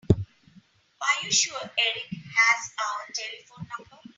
Are 0.09 1.19
you 1.23 1.31
sure 1.31 1.59
Erik 1.59 2.09
has 2.09 2.71
our 2.79 3.13
telephone 3.13 3.67
number? 3.77 3.99